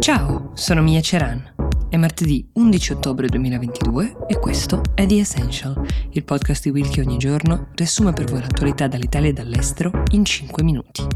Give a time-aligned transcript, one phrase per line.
[0.00, 1.56] Ciao, sono Mia Ceran.
[1.90, 5.78] È martedì 11 ottobre 2022 e questo è The Essential,
[6.12, 10.24] il podcast di Will che ogni giorno riassume per voi l'attualità dall'Italia e dall'estero in
[10.24, 11.06] 5 minuti.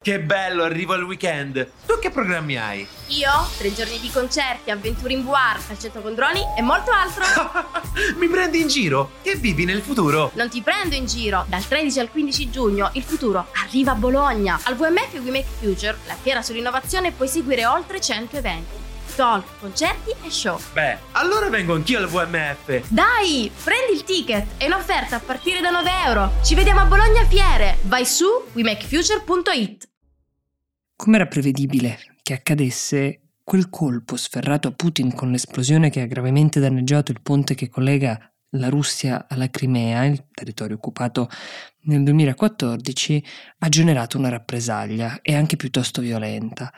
[0.00, 1.68] Che bello, arrivo al weekend.
[1.84, 2.86] Tu che programmi hai?
[3.08, 3.30] Io?
[3.58, 7.24] Tre giorni di concerti, avventure in VR, calcetto con droni e molto altro.
[8.18, 9.12] Mi prendi in giro?
[9.22, 10.32] Che vivi nel futuro?
[10.34, 11.44] Non ti prendo in giro.
[11.48, 14.58] Dal 13 al 15 giugno il futuro arriva a Bologna.
[14.64, 18.74] Al WMF We Make Future, la fiera sull'innovazione, puoi seguire oltre 100 eventi.
[19.14, 20.58] Talk, concerti e show.
[20.72, 22.88] Beh, allora vengo anch'io al WMF.
[22.88, 24.56] Dai, prendi il ticket.
[24.56, 26.32] È un'offerta a partire da 9 euro.
[26.42, 27.78] Ci vediamo a Bologna Fiere.
[27.82, 29.88] Vai su wemakefuture.it.
[30.96, 37.12] Com'era prevedibile che accadesse quel colpo sferrato a Putin con l'esplosione che ha gravemente danneggiato
[37.12, 41.30] il ponte che collega la Russia alla Crimea, il territorio occupato
[41.84, 43.24] nel 2014,
[43.60, 46.70] ha generato una rappresaglia e anche piuttosto violenta.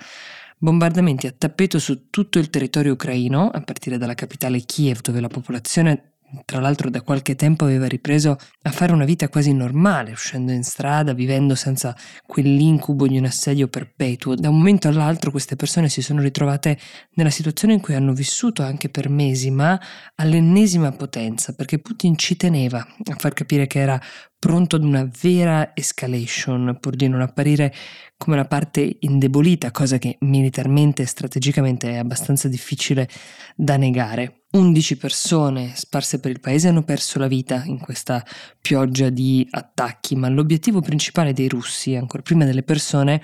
[0.58, 5.26] Bombardamenti a tappeto su tutto il territorio ucraino, a partire dalla capitale Kiev, dove la
[5.26, 6.09] popolazione
[6.44, 10.62] tra l'altro da qualche tempo aveva ripreso a fare una vita quasi normale, uscendo in
[10.62, 14.34] strada, vivendo senza quell'incubo di un assedio perpetuo.
[14.34, 16.78] Da un momento all'altro queste persone si sono ritrovate
[17.14, 19.80] nella situazione in cui hanno vissuto anche per mesi, ma
[20.16, 24.00] all'ennesima potenza, perché Putin ci teneva a far capire che era
[24.40, 27.72] pronto ad una vera escalation, pur di non apparire
[28.16, 33.06] come la parte indebolita, cosa che militarmente e strategicamente è abbastanza difficile
[33.54, 34.44] da negare.
[34.52, 38.24] 11 persone sparse per il paese hanno perso la vita in questa
[38.60, 43.22] pioggia di attacchi, ma l'obiettivo principale dei russi, ancora prima delle persone,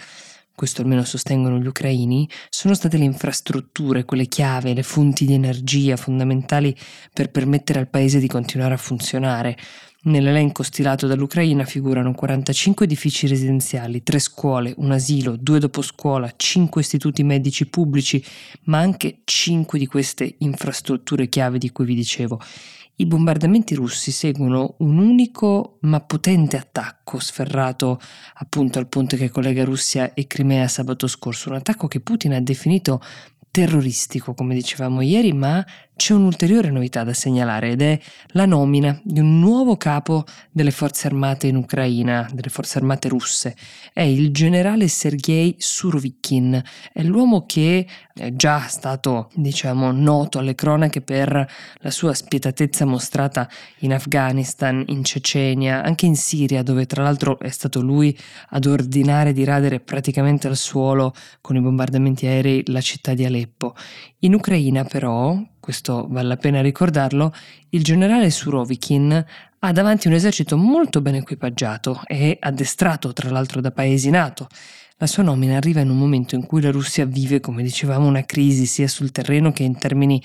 [0.54, 5.96] questo almeno sostengono gli ucraini, sono state le infrastrutture, quelle chiave, le fonti di energia
[5.96, 6.74] fondamentali
[7.12, 9.56] per permettere al paese di continuare a funzionare.
[10.06, 17.24] Nell'elenco stilato dall'Ucraina figurano 45 edifici residenziali, 3 scuole, un asilo, 2 doposcuola, 5 istituti
[17.24, 18.24] medici pubblici,
[18.64, 22.40] ma anche 5 di queste infrastrutture chiave di cui vi dicevo.
[22.98, 28.00] I bombardamenti russi seguono un unico ma potente attacco sferrato
[28.34, 32.40] appunto al ponte che collega Russia e Crimea sabato scorso, un attacco che Putin ha
[32.40, 33.02] definito
[33.50, 35.64] terroristico, come dicevamo ieri, ma
[35.96, 37.98] c'è un'ulteriore novità da segnalare ed è
[38.32, 43.56] la nomina di un nuovo capo delle forze armate in Ucraina, delle forze armate russe.
[43.94, 46.62] È il generale Sergei Surovikin,
[46.92, 53.48] è l'uomo che è già stato, diciamo, noto alle cronache per la sua spietatezza mostrata
[53.78, 58.16] in Afghanistan, in Cecenia, anche in Siria, dove tra l'altro è stato lui
[58.50, 63.74] ad ordinare di radere praticamente al suolo con i bombardamenti aerei la città di Aleppo.
[64.20, 67.34] In Ucraina però questo vale la pena ricordarlo,
[67.70, 69.24] il generale Surovikin
[69.58, 74.46] ha davanti un esercito molto ben equipaggiato e addestrato tra l'altro da paesi NATO.
[74.98, 78.24] La sua nomina arriva in un momento in cui la Russia vive, come dicevamo, una
[78.24, 80.22] crisi sia sul terreno che in termini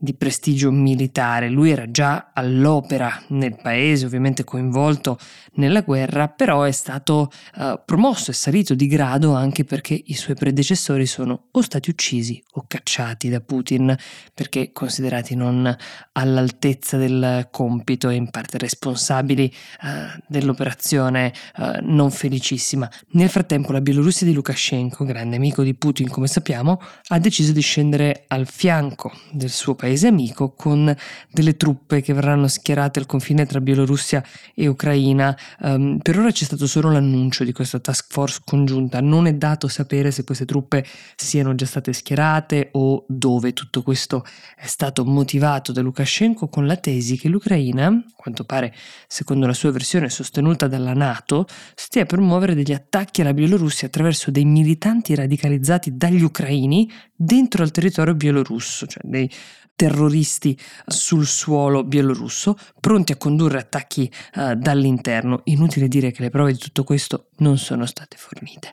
[0.00, 1.48] di prestigio militare.
[1.48, 5.18] Lui era già all'opera nel paese, ovviamente coinvolto
[5.54, 10.36] nella guerra, però è stato uh, promosso e salito di grado anche perché i suoi
[10.36, 13.94] predecessori sono o stati uccisi o cacciati da Putin
[14.32, 15.76] perché considerati non
[16.12, 19.52] all'altezza del compito e in parte responsabili
[19.82, 22.88] uh, dell'operazione uh, non felicissima.
[23.10, 27.60] Nel frattempo la Bielorussia di Lukashenko, grande amico di Putin come sappiamo, ha deciso di
[27.60, 30.94] scendere al fianco del suo paese amico con
[31.30, 34.24] delle truppe che verranno schierate al confine tra Bielorussia
[34.54, 35.36] e Ucraina.
[35.60, 39.68] Um, per ora c'è stato solo l'annuncio di questa task force congiunta, non è dato
[39.68, 44.24] sapere se queste truppe siano già state schierate o dove tutto questo
[44.56, 48.74] è stato motivato da Lukashenko con la tesi che l'Ucraina, quanto pare
[49.06, 54.30] secondo la sua versione sostenuta dalla Nato, stia per muovere degli attacchi alla Bielorussia attraverso
[54.30, 59.28] dei militanti radicalizzati dagli ucraini dentro al territorio bielorusso, cioè dei
[59.74, 65.40] terroristi sul suolo bielorusso, pronti a condurre attacchi uh, dall'interno.
[65.44, 68.72] Inutile dire che le prove di tutto questo non sono state fornite.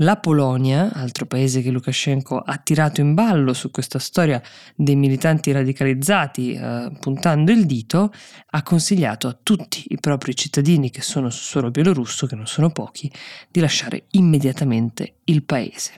[0.00, 4.42] La Polonia, altro paese che Lukashenko ha tirato in ballo su questa storia
[4.74, 8.12] dei militanti radicalizzati eh, puntando il dito,
[8.50, 12.68] ha consigliato a tutti i propri cittadini che sono sul suolo bielorusso, che non sono
[12.68, 13.10] pochi,
[13.50, 15.94] di lasciare immediatamente il paese.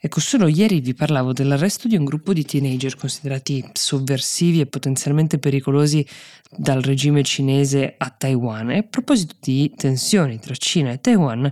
[0.00, 5.40] Ecco, solo ieri vi parlavo dell'arresto di un gruppo di teenager considerati sovversivi e potenzialmente
[5.40, 6.06] pericolosi
[6.56, 8.70] dal regime cinese a Taiwan.
[8.70, 11.50] E a proposito di tensioni tra Cina e Taiwan,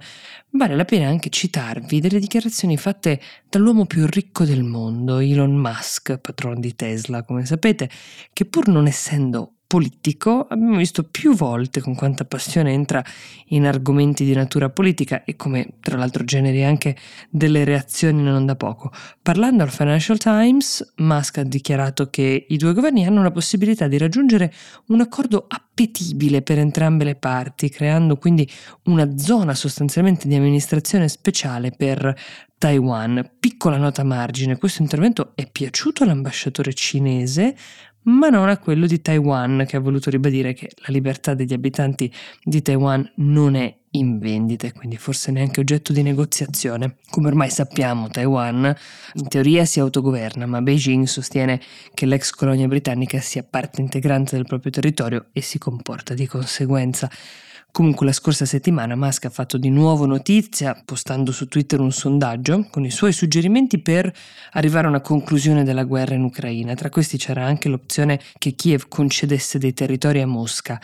[0.50, 3.20] vale la pena anche citarvi delle dichiarazioni fatte
[3.50, 7.90] dall'uomo più ricco del mondo, Elon Musk, patrono di Tesla, come sapete,
[8.32, 13.04] che pur non essendo politico, abbiamo visto più volte con quanta passione entra
[13.46, 16.96] in argomenti di natura politica e come tra l'altro generi anche
[17.30, 18.92] delle reazioni non da poco.
[19.20, 23.98] Parlando al Financial Times, Musk ha dichiarato che i due governi hanno la possibilità di
[23.98, 24.52] raggiungere
[24.86, 28.48] un accordo appetibile per entrambe le parti, creando quindi
[28.84, 32.14] una zona sostanzialmente di amministrazione speciale per
[32.58, 33.32] Taiwan.
[33.38, 37.54] Piccola nota a margine, questo intervento è piaciuto all'ambasciatore cinese,
[38.06, 42.12] ma non a quello di Taiwan, che ha voluto ribadire che la libertà degli abitanti
[42.42, 46.96] di Taiwan non è in vendita e quindi forse neanche oggetto di negoziazione.
[47.10, 48.74] Come ormai sappiamo, Taiwan
[49.14, 51.60] in teoria si autogoverna, ma Beijing sostiene
[51.94, 57.10] che l'ex colonia britannica sia parte integrante del proprio territorio e si comporta di conseguenza.
[57.76, 62.68] Comunque la scorsa settimana Musk ha fatto di nuovo notizia postando su Twitter un sondaggio
[62.70, 64.10] con i suoi suggerimenti per
[64.52, 66.72] arrivare a una conclusione della guerra in Ucraina.
[66.72, 70.80] Tra questi c'era anche l'opzione che Kiev concedesse dei territori a Mosca.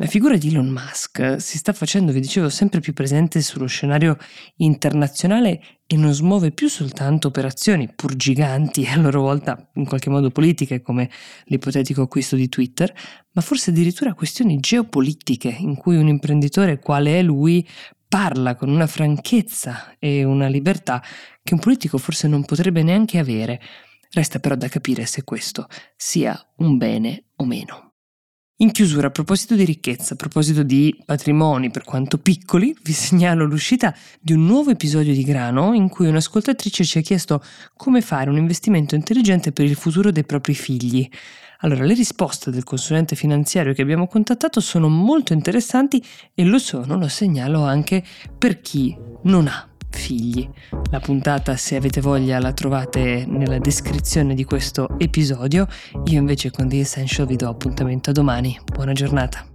[0.00, 4.16] La figura di Elon Musk si sta facendo, vi dicevo, sempre più presente sullo scenario
[4.56, 10.08] internazionale e non smuove più soltanto operazioni pur giganti e a loro volta in qualche
[10.08, 11.10] modo politiche come
[11.44, 12.90] l'ipotetico acquisto di Twitter,
[13.32, 17.68] ma forse addirittura questioni geopolitiche in cui un imprenditore quale è lui
[18.08, 21.04] parla con una franchezza e una libertà
[21.42, 23.60] che un politico forse non potrebbe neanche avere.
[24.12, 27.89] Resta però da capire se questo sia un bene o meno.
[28.62, 33.46] In chiusura, a proposito di ricchezza, a proposito di patrimoni, per quanto piccoli, vi segnalo
[33.46, 37.42] l'uscita di un nuovo episodio di Grano in cui un'ascoltatrice ci ha chiesto
[37.74, 41.08] come fare un investimento intelligente per il futuro dei propri figli.
[41.60, 46.04] Allora, le risposte del consulente finanziario che abbiamo contattato sono molto interessanti
[46.34, 48.04] e lo sono, lo segnalo anche
[48.36, 50.48] per chi non ha figli.
[50.90, 55.66] La puntata, se avete voglia, la trovate nella descrizione di questo episodio.
[56.06, 58.58] Io invece con The Essential vi do appuntamento a domani.
[58.64, 59.49] Buona giornata.